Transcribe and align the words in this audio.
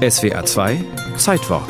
SWR 0.00 0.46
2 0.46 0.82
Zeitwort 1.18 1.68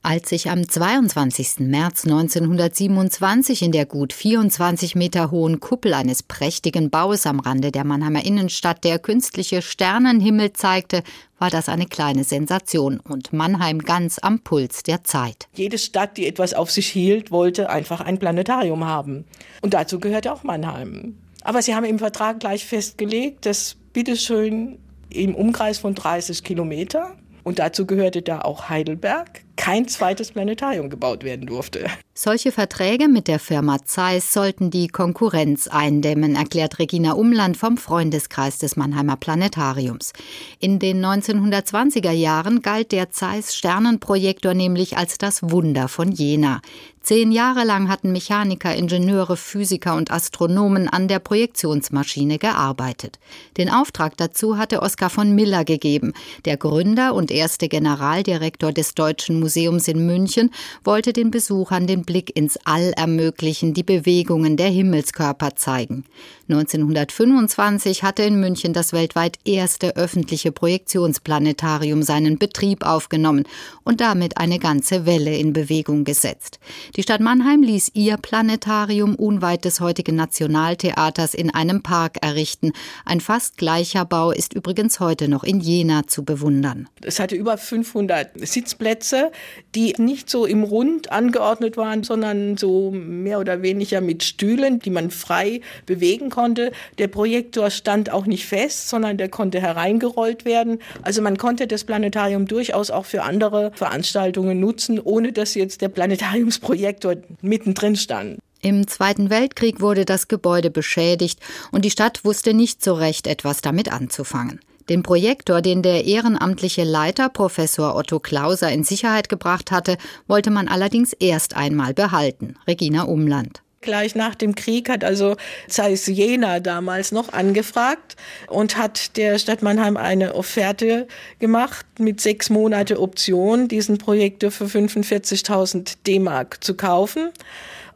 Als 0.00 0.28
sich 0.28 0.48
am 0.48 0.68
22. 0.68 1.58
März 1.58 2.04
1927 2.04 3.62
in 3.62 3.72
der 3.72 3.84
gut 3.84 4.12
24 4.12 4.94
Meter 4.94 5.32
hohen 5.32 5.58
Kuppel 5.58 5.94
eines 5.94 6.22
prächtigen 6.22 6.90
Baues 6.90 7.26
am 7.26 7.40
Rande 7.40 7.72
der 7.72 7.82
Mannheimer 7.82 8.24
Innenstadt 8.24 8.84
der 8.84 9.00
künstliche 9.00 9.60
Sternenhimmel 9.60 10.52
zeigte, 10.52 11.02
war 11.40 11.50
das 11.50 11.68
eine 11.68 11.86
kleine 11.86 12.22
Sensation 12.22 13.00
und 13.00 13.32
Mannheim 13.32 13.80
ganz 13.80 14.20
am 14.20 14.38
Puls 14.38 14.84
der 14.84 15.02
Zeit. 15.02 15.48
Jede 15.56 15.78
Stadt, 15.78 16.16
die 16.16 16.28
etwas 16.28 16.54
auf 16.54 16.70
sich 16.70 16.86
hielt, 16.86 17.32
wollte 17.32 17.70
einfach 17.70 18.02
ein 18.02 18.20
Planetarium 18.20 18.84
haben. 18.84 19.24
Und 19.62 19.74
dazu 19.74 19.98
gehörte 19.98 20.32
auch 20.32 20.44
Mannheim. 20.44 21.16
Aber 21.42 21.60
sie 21.60 21.74
haben 21.74 21.86
im 21.86 21.98
Vertrag 21.98 22.38
gleich 22.38 22.64
festgelegt, 22.64 23.46
dass 23.46 23.74
bitteschön 23.92 24.78
im 25.14 25.34
Umkreis 25.34 25.78
von 25.78 25.94
30 25.94 26.44
Kilometer. 26.44 27.16
Und 27.44 27.58
dazu 27.58 27.86
gehörte 27.86 28.22
da 28.22 28.40
auch 28.40 28.68
Heidelberg, 28.68 29.42
kein 29.56 29.88
zweites 29.88 30.32
Planetarium 30.32 30.90
gebaut 30.90 31.24
werden 31.24 31.46
durfte. 31.46 31.86
Solche 32.14 32.52
Verträge 32.52 33.08
mit 33.08 33.28
der 33.28 33.38
Firma 33.38 33.84
Zeiss 33.84 34.32
sollten 34.32 34.70
die 34.70 34.88
Konkurrenz 34.88 35.66
eindämmen, 35.68 36.34
erklärt 36.36 36.78
Regina 36.78 37.12
Umland 37.12 37.56
vom 37.56 37.78
Freundeskreis 37.78 38.58
des 38.58 38.76
Mannheimer 38.76 39.16
Planetariums. 39.16 40.12
In 40.58 40.78
den 40.78 41.04
1920er 41.04 42.10
Jahren 42.10 42.60
galt 42.60 42.92
der 42.92 43.10
Zeiss 43.10 43.54
Sternenprojektor 43.54 44.52
nämlich 44.52 44.98
als 44.98 45.16
das 45.16 45.42
Wunder 45.42 45.88
von 45.88 46.12
Jena. 46.12 46.60
Zehn 47.00 47.32
Jahre 47.32 47.64
lang 47.64 47.88
hatten 47.88 48.12
Mechaniker, 48.12 48.76
Ingenieure, 48.76 49.36
Physiker 49.36 49.96
und 49.96 50.12
Astronomen 50.12 50.88
an 50.88 51.08
der 51.08 51.18
Projektionsmaschine 51.18 52.38
gearbeitet. 52.38 53.18
Den 53.56 53.70
Auftrag 53.70 54.16
dazu 54.16 54.56
hatte 54.56 54.82
Oskar 54.82 55.10
von 55.10 55.34
Miller 55.34 55.64
gegeben. 55.64 56.12
Der 56.44 56.56
Gründer 56.56 57.14
und 57.14 57.32
erste 57.32 57.68
Generaldirektor 57.68 58.70
des 58.70 58.94
Deutschen 58.94 59.40
Museums 59.40 59.51
in 59.56 60.06
München 60.06 60.50
wollte 60.84 61.12
den 61.12 61.30
Besuchern 61.30 61.86
den 61.86 62.04
Blick 62.04 62.36
ins 62.36 62.58
All 62.64 62.92
ermöglichen, 62.96 63.74
die 63.74 63.82
Bewegungen 63.82 64.56
der 64.56 64.68
Himmelskörper 64.68 65.56
zeigen. 65.56 66.04
1925 66.48 68.02
hatte 68.02 68.22
in 68.22 68.38
München 68.38 68.72
das 68.72 68.92
weltweit 68.92 69.38
erste 69.44 69.96
öffentliche 69.96 70.52
Projektionsplanetarium 70.52 72.02
seinen 72.02 72.38
Betrieb 72.38 72.84
aufgenommen 72.84 73.44
und 73.84 74.00
damit 74.00 74.36
eine 74.36 74.58
ganze 74.58 75.06
Welle 75.06 75.36
in 75.36 75.52
Bewegung 75.52 76.04
gesetzt. 76.04 76.58
Die 76.96 77.02
Stadt 77.02 77.20
Mannheim 77.20 77.62
ließ 77.62 77.92
ihr 77.94 78.16
Planetarium 78.18 79.14
unweit 79.14 79.64
des 79.64 79.80
heutigen 79.80 80.16
Nationaltheaters 80.16 81.34
in 81.34 81.52
einem 81.54 81.82
Park 81.82 82.18
errichten. 82.22 82.72
Ein 83.04 83.20
fast 83.20 83.56
gleicher 83.56 84.04
Bau 84.04 84.30
ist 84.30 84.52
übrigens 84.52 85.00
heute 85.00 85.28
noch 85.28 85.44
in 85.44 85.60
Jena 85.60 86.06
zu 86.06 86.24
bewundern. 86.24 86.88
Es 87.02 87.18
hatte 87.18 87.34
über 87.34 87.56
500 87.56 88.46
Sitzplätze, 88.46 89.31
die 89.74 89.94
nicht 89.98 90.30
so 90.30 90.46
im 90.46 90.62
Rund 90.62 91.12
angeordnet 91.12 91.76
waren, 91.76 92.02
sondern 92.02 92.56
so 92.56 92.90
mehr 92.90 93.40
oder 93.40 93.62
weniger 93.62 94.00
mit 94.00 94.22
Stühlen, 94.22 94.78
die 94.78 94.90
man 94.90 95.10
frei 95.10 95.60
bewegen 95.86 96.30
konnte. 96.30 96.72
Der 96.98 97.08
Projektor 97.08 97.70
stand 97.70 98.10
auch 98.10 98.26
nicht 98.26 98.46
fest, 98.46 98.88
sondern 98.88 99.16
der 99.16 99.28
konnte 99.28 99.60
hereingerollt 99.60 100.44
werden. 100.44 100.78
Also 101.02 101.22
man 101.22 101.38
konnte 101.38 101.66
das 101.66 101.84
Planetarium 101.84 102.46
durchaus 102.46 102.90
auch 102.90 103.04
für 103.04 103.22
andere 103.22 103.72
Veranstaltungen 103.74 104.60
nutzen, 104.60 105.00
ohne 105.00 105.32
dass 105.32 105.54
jetzt 105.54 105.80
der 105.80 105.88
Planetariumsprojektor 105.88 107.16
mittendrin 107.40 107.96
stand. 107.96 108.38
Im 108.64 108.86
Zweiten 108.86 109.28
Weltkrieg 109.28 109.80
wurde 109.80 110.04
das 110.04 110.28
Gebäude 110.28 110.70
beschädigt 110.70 111.40
und 111.72 111.84
die 111.84 111.90
Stadt 111.90 112.24
wusste 112.24 112.54
nicht 112.54 112.82
so 112.82 112.94
recht 112.94 113.26
etwas 113.26 113.60
damit 113.60 113.92
anzufangen. 113.92 114.60
Den 114.88 115.02
Projektor, 115.02 115.62
den 115.62 115.82
der 115.82 116.04
ehrenamtliche 116.04 116.84
Leiter 116.84 117.28
Professor 117.28 117.94
Otto 117.96 118.18
Klauser 118.18 118.70
in 118.70 118.84
Sicherheit 118.84 119.28
gebracht 119.28 119.70
hatte, 119.70 119.96
wollte 120.26 120.50
man 120.50 120.68
allerdings 120.68 121.12
erst 121.12 121.56
einmal 121.56 121.94
behalten. 121.94 122.56
Regina 122.66 123.04
Umland. 123.04 123.62
Gleich 123.82 124.14
nach 124.14 124.34
dem 124.36 124.54
Krieg 124.54 124.88
hat 124.88 125.04
also 125.04 125.36
Zeiss 125.68 126.06
Jena 126.06 126.60
damals 126.60 127.12
noch 127.12 127.32
angefragt 127.32 128.16
und 128.48 128.76
hat 128.76 129.16
der 129.16 129.38
Stadt 129.38 129.60
Mannheim 129.60 129.96
eine 129.96 130.34
Offerte 130.34 131.08
gemacht 131.40 131.84
mit 131.98 132.20
sechs 132.20 132.48
Monate 132.48 133.00
Option, 133.00 133.68
diesen 133.68 133.98
Projektor 133.98 134.50
für 134.52 134.66
45.000 134.66 135.96
D-Mark 136.06 136.62
zu 136.62 136.74
kaufen. 136.74 137.30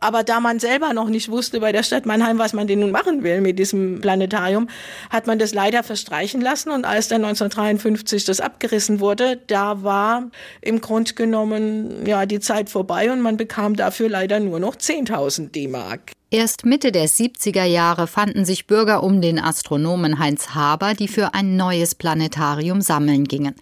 Aber 0.00 0.24
da 0.24 0.40
man 0.40 0.58
selber 0.58 0.92
noch 0.92 1.08
nicht 1.08 1.30
wusste 1.30 1.60
bei 1.60 1.72
der 1.72 1.82
Stadt 1.82 2.06
Mannheim, 2.06 2.38
was 2.38 2.52
man 2.52 2.66
denn 2.66 2.80
nun 2.80 2.90
machen 2.90 3.22
will 3.22 3.40
mit 3.40 3.58
diesem 3.58 4.00
Planetarium, 4.00 4.68
hat 5.10 5.26
man 5.26 5.38
das 5.38 5.54
leider 5.54 5.82
verstreichen 5.82 6.40
lassen. 6.40 6.70
Und 6.70 6.84
als 6.84 7.08
dann 7.08 7.24
1953 7.24 8.24
das 8.24 8.40
abgerissen 8.40 9.00
wurde, 9.00 9.40
da 9.46 9.82
war 9.82 10.30
im 10.60 10.80
Grunde 10.80 11.14
genommen 11.14 12.06
ja 12.06 12.26
die 12.26 12.40
Zeit 12.40 12.68
vorbei 12.68 13.10
und 13.10 13.20
man 13.20 13.36
bekam 13.36 13.74
dafür 13.74 14.08
leider 14.08 14.38
nur 14.40 14.60
noch 14.60 14.76
10.000 14.76 15.50
D-Mark. 15.50 15.75
Erst 16.28 16.66
Mitte 16.66 16.90
der 16.90 17.08
70er 17.08 17.64
Jahre 17.64 18.08
fanden 18.08 18.44
sich 18.44 18.66
Bürger 18.66 19.04
um 19.04 19.20
den 19.20 19.38
Astronomen 19.38 20.18
Heinz 20.18 20.56
Haber, 20.56 20.94
die 20.94 21.06
für 21.06 21.34
ein 21.34 21.56
neues 21.56 21.94
Planetarium 21.94 22.80
sammeln 22.80 23.26
gingen. 23.26 23.54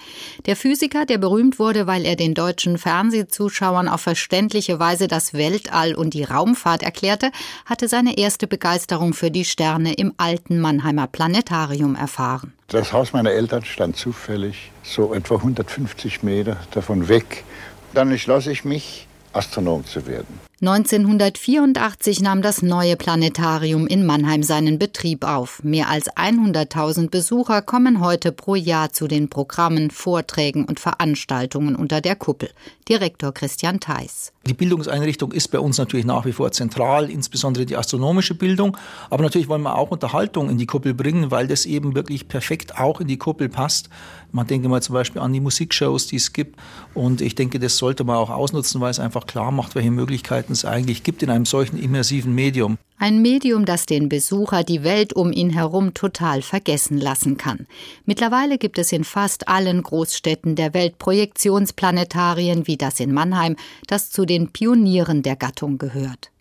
Der 0.46 0.56
Physiker, 0.56 1.04
der 1.04 1.18
berühmt 1.18 1.58
wurde, 1.58 1.86
weil 1.86 2.06
er 2.06 2.16
den 2.16 2.32
deutschen 2.32 2.78
Fernsehzuschauern 2.78 3.86
auf 3.86 4.00
verständliche 4.00 4.78
Weise 4.78 5.08
das 5.08 5.34
Weltall 5.34 5.94
und 5.94 6.14
die 6.14 6.24
Raumfahrt 6.24 6.82
erklärte, 6.82 7.32
hatte 7.66 7.86
seine 7.86 8.16
erste 8.16 8.46
Begeisterung 8.46 9.12
für 9.12 9.30
die 9.30 9.44
Sterne 9.44 9.92
im 9.92 10.14
alten 10.16 10.58
Mannheimer 10.58 11.06
Planetarium 11.06 11.94
erfahren. 11.96 12.54
Das 12.68 12.94
Haus 12.94 13.12
meiner 13.12 13.32
Eltern 13.32 13.64
stand 13.66 13.98
zufällig 13.98 14.72
so 14.82 15.12
etwa 15.12 15.34
150 15.34 16.22
Meter 16.22 16.56
davon 16.70 17.08
weg. 17.08 17.44
Dann 17.92 18.10
entschloss 18.10 18.46
ich 18.46 18.64
mich, 18.64 19.06
Astronom 19.34 19.84
zu 19.84 20.06
werden. 20.06 20.40
1984 20.66 22.22
nahm 22.22 22.40
das 22.40 22.62
neue 22.62 22.96
Planetarium 22.96 23.86
in 23.86 24.06
Mannheim 24.06 24.42
seinen 24.42 24.78
Betrieb 24.78 25.22
auf. 25.22 25.62
Mehr 25.62 25.90
als 25.90 26.10
100.000 26.10 27.10
Besucher 27.10 27.60
kommen 27.60 28.00
heute 28.00 28.32
pro 28.32 28.54
Jahr 28.54 28.90
zu 28.90 29.06
den 29.06 29.28
Programmen, 29.28 29.90
Vorträgen 29.90 30.64
und 30.64 30.80
Veranstaltungen 30.80 31.76
unter 31.76 32.00
der 32.00 32.16
Kuppel. 32.16 32.48
Direktor 32.88 33.32
Christian 33.32 33.78
Theis. 33.78 34.32
Die 34.46 34.54
Bildungseinrichtung 34.54 35.32
ist 35.32 35.48
bei 35.48 35.58
uns 35.58 35.78
natürlich 35.78 36.04
nach 36.04 36.26
wie 36.26 36.32
vor 36.32 36.52
zentral, 36.52 37.10
insbesondere 37.10 37.64
die 37.64 37.76
astronomische 37.76 38.34
Bildung. 38.34 38.76
Aber 39.08 39.22
natürlich 39.22 39.48
wollen 39.48 39.62
wir 39.62 39.76
auch 39.76 39.90
Unterhaltung 39.90 40.50
in 40.50 40.58
die 40.58 40.66
Kuppel 40.66 40.92
bringen, 40.92 41.30
weil 41.30 41.46
das 41.46 41.64
eben 41.64 41.94
wirklich 41.94 42.28
perfekt 42.28 42.78
auch 42.78 43.00
in 43.00 43.06
die 43.06 43.16
Kuppel 43.16 43.48
passt. 43.48 43.88
Man 44.32 44.46
denke 44.46 44.68
mal 44.68 44.82
zum 44.82 44.94
Beispiel 44.94 45.22
an 45.22 45.32
die 45.32 45.40
Musikshows, 45.40 46.08
die 46.08 46.16
es 46.16 46.32
gibt. 46.32 46.58
Und 46.92 47.20
ich 47.20 47.34
denke, 47.34 47.58
das 47.58 47.78
sollte 47.78 48.04
man 48.04 48.16
auch 48.16 48.30
ausnutzen, 48.30 48.80
weil 48.80 48.90
es 48.90 48.98
einfach 48.98 49.26
klar 49.26 49.50
macht, 49.50 49.74
welche 49.74 49.90
Möglichkeiten 49.90 50.53
es 50.54 50.64
eigentlich 50.64 51.02
gibt 51.02 51.22
in 51.22 51.30
einem 51.30 51.44
solchen 51.44 51.78
immersiven 51.78 52.34
Medium. 52.34 52.78
Ein 52.98 53.20
Medium, 53.20 53.64
das 53.64 53.86
den 53.86 54.08
Besucher 54.08 54.64
die 54.64 54.82
Welt 54.82 55.12
um 55.12 55.32
ihn 55.32 55.50
herum 55.50 55.92
total 55.94 56.40
vergessen 56.40 56.96
lassen 56.98 57.36
kann. 57.36 57.66
Mittlerweile 58.06 58.56
gibt 58.56 58.78
es 58.78 58.92
in 58.92 59.04
fast 59.04 59.48
allen 59.48 59.82
Großstädten 59.82 60.56
der 60.56 60.72
Welt 60.72 60.98
Projektionsplanetarien 60.98 62.66
wie 62.66 62.76
das 62.76 63.00
in 63.00 63.12
Mannheim, 63.12 63.56
das 63.86 64.10
zu 64.10 64.24
den 64.24 64.48
Pionieren 64.50 65.22
der 65.22 65.36
Gattung 65.36 65.76
gehört. 65.76 66.30